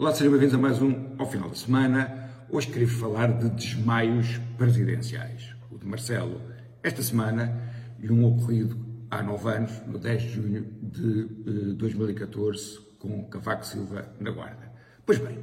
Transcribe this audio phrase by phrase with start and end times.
[0.00, 2.30] Olá, sejam bem-vindos a mais um Ao Final da Semana.
[2.48, 5.54] Hoje queria falar de desmaios presidenciais.
[5.70, 6.40] O de Marcelo
[6.82, 12.80] esta semana e um ocorrido há nove anos, no 10 de junho de 2014, eh,
[12.98, 14.72] com Cavaco Silva na Guarda.
[15.04, 15.38] Pois bem,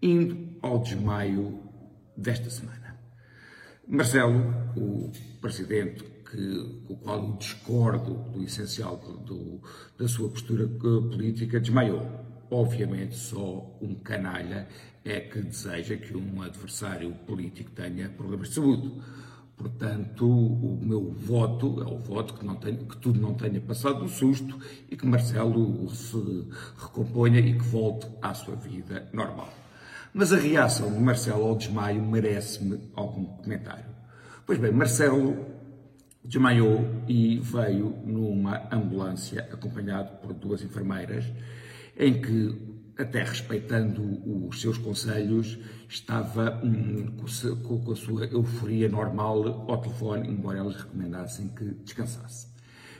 [0.00, 1.58] indo ao desmaio
[2.16, 2.96] desta semana.
[3.84, 5.10] Marcelo, o
[5.40, 9.62] presidente que, com o qual eu discordo do essencial do, do,
[9.98, 10.68] da sua postura eh,
[11.10, 14.66] política, desmaiou Obviamente, só um canalha
[15.04, 18.92] é que deseja que um adversário político tenha problemas de saúde.
[19.56, 24.04] Portanto, o meu voto é o voto que, não tenha, que tudo não tenha passado
[24.04, 24.58] um susto
[24.88, 29.52] e que Marcelo se recomponha e que volte à sua vida normal.
[30.14, 33.84] Mas a reação de Marcelo ao desmaio merece-me algum comentário.
[34.46, 35.44] Pois bem, Marcelo
[36.24, 41.24] desmaiou e veio numa ambulância acompanhado por duas enfermeiras
[41.98, 42.54] em que,
[42.96, 44.02] até respeitando
[44.46, 45.58] os seus conselhos,
[45.88, 47.16] estava hum,
[47.62, 52.46] com a sua euforia normal ao telefone, embora eles recomendassem que descansasse.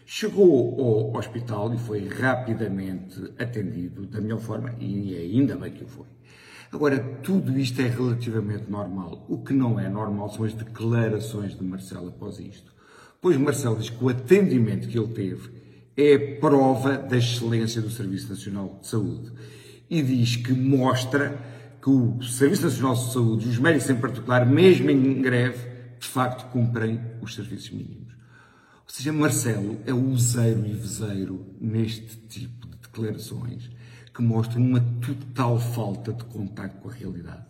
[0.05, 5.87] Chegou ao hospital e foi rapidamente atendido da melhor forma, e ainda bem que o
[5.87, 6.06] foi.
[6.72, 9.25] Agora, tudo isto é relativamente normal.
[9.28, 12.72] O que não é normal são as declarações de Marcelo após isto.
[13.20, 15.50] Pois Marcelo diz que o atendimento que ele teve
[16.00, 19.32] é prova da excelência do Serviço Nacional de Saúde
[19.91, 21.36] e diz que mostra
[21.82, 25.58] que o Serviço Nacional de Saúde e os médicos em particular, mesmo em greve,
[25.98, 28.12] de facto cumprem os serviços mínimos.
[28.86, 33.69] Ou seja, Marcelo é useiro e vezeiro neste tipo de declarações
[34.14, 37.44] que mostram uma total falta de contacto com a realidade.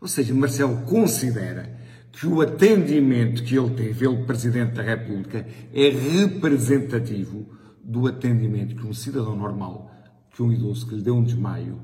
[0.00, 1.78] Ou seja, Marcelo considera
[2.12, 7.59] que o atendimento que ele teve, ele Presidente da República, é representativo
[7.90, 9.90] do atendimento que um cidadão normal,
[10.30, 11.80] que um idoso que lhe deu um desmaio,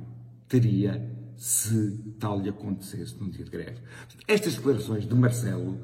[0.48, 3.78] teria se tal lhe acontecesse num dia de greve.
[4.28, 5.80] Estas declarações de Marcelo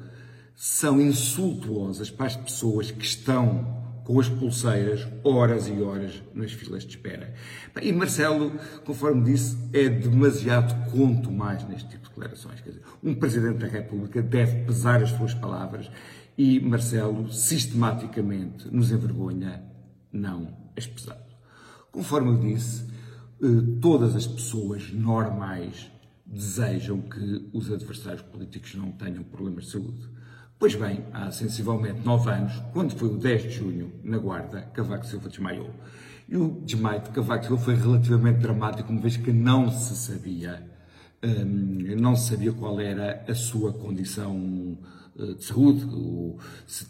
[0.55, 6.83] são insultuosas para as pessoas que estão com as pulseiras horas e horas nas filas
[6.83, 7.33] de espera.
[7.81, 8.51] E Marcelo,
[8.85, 12.61] conforme disse, é demasiado conto mais neste tipo de declarações.
[12.61, 15.91] Quer dizer, um Presidente da República deve pesar as suas palavras
[16.37, 19.72] e Marcelo sistematicamente nos envergonha
[20.13, 21.23] não és pesado.
[21.91, 22.85] Conforme eu disse,
[23.41, 23.47] eh,
[23.81, 25.91] todas as pessoas normais
[26.25, 30.09] desejam que os adversários políticos não tenham problemas de saúde.
[30.57, 35.05] Pois bem, há sensivelmente nove anos, quando foi o 10 de junho, na Guarda, Cavaco
[35.05, 35.69] Silva desmaiou.
[36.27, 40.63] E o desmaio de Cavaco Silva foi relativamente dramático, uma vez que não se sabia,
[41.21, 44.77] hum, não se sabia qual era a sua condição
[45.19, 45.85] eh, de saúde,
[46.65, 46.85] se,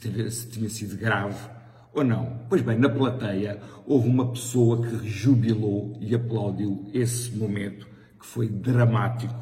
[0.49, 1.62] tinha sido grave
[1.93, 2.39] ou não?
[2.49, 7.87] Pois bem, na plateia houve uma pessoa que jubilou e aplaudiu esse momento
[8.19, 9.35] que foi dramático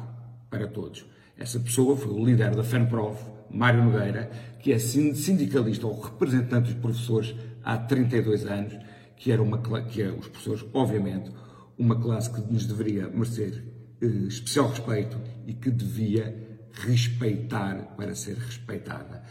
[0.50, 1.04] para todos.
[1.36, 4.30] Essa pessoa foi o líder da FENPROF, Mário Nogueira,
[4.60, 8.76] que é sindicalista ou representante dos professores há 32 anos,
[9.16, 11.30] que era uma que é os professores, obviamente,
[11.78, 13.64] uma classe que nos deveria merecer
[14.00, 19.22] eh, especial respeito e que devia respeitar para ser respeitada.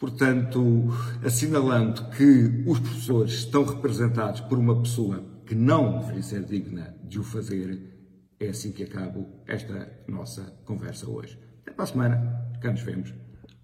[0.00, 0.88] Portanto,
[1.22, 7.20] assinalando que os professores estão representados por uma pessoa que não deveria ser digna de
[7.20, 7.78] o fazer,
[8.40, 11.38] é assim que acabo esta nossa conversa hoje.
[11.60, 13.12] Até para a semana, cá nos vemos.